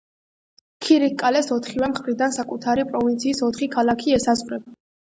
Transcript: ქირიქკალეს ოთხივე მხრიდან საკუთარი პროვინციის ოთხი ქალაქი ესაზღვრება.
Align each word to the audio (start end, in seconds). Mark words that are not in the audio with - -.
ქირიქკალეს 0.85 1.51
ოთხივე 1.57 1.91
მხრიდან 1.93 2.35
საკუთარი 2.41 2.89
პროვინციის 2.91 3.47
ოთხი 3.53 3.73
ქალაქი 3.79 4.21
ესაზღვრება. 4.21 4.79